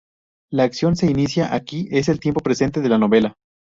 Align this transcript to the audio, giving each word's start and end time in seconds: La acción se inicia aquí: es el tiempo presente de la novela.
La 0.51 0.63
acción 0.63 0.95
se 0.95 1.05
inicia 1.05 1.53
aquí: 1.53 1.87
es 1.91 2.09
el 2.09 2.19
tiempo 2.19 2.39
presente 2.39 2.81
de 2.81 2.89
la 2.89 2.97
novela. 2.97 3.35